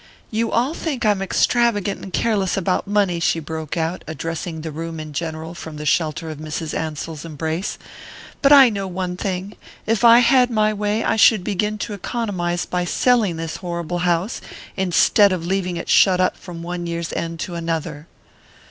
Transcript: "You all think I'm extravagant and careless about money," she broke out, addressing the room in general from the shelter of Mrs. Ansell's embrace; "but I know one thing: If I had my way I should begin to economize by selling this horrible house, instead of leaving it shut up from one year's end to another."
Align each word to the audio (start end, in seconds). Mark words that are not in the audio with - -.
"You 0.31 0.51
all 0.51 0.73
think 0.73 1.05
I'm 1.05 1.21
extravagant 1.21 2.01
and 2.01 2.11
careless 2.11 2.57
about 2.57 2.87
money," 2.87 3.19
she 3.19 3.39
broke 3.39 3.77
out, 3.77 4.03
addressing 4.07 4.61
the 4.61 4.71
room 4.71 4.99
in 4.99 5.13
general 5.13 5.53
from 5.53 5.77
the 5.77 5.85
shelter 5.85 6.31
of 6.31 6.39
Mrs. 6.39 6.73
Ansell's 6.75 7.23
embrace; 7.23 7.77
"but 8.41 8.51
I 8.51 8.69
know 8.69 8.87
one 8.87 9.15
thing: 9.15 9.57
If 9.85 10.03
I 10.03 10.17
had 10.17 10.49
my 10.49 10.73
way 10.73 11.03
I 11.03 11.17
should 11.17 11.43
begin 11.43 11.77
to 11.77 11.93
economize 11.93 12.65
by 12.65 12.83
selling 12.83 13.35
this 13.37 13.57
horrible 13.57 13.99
house, 13.99 14.41
instead 14.75 15.31
of 15.31 15.45
leaving 15.45 15.77
it 15.77 15.87
shut 15.87 16.19
up 16.19 16.35
from 16.35 16.63
one 16.63 16.87
year's 16.87 17.13
end 17.13 17.39
to 17.41 17.53
another." 17.53 18.07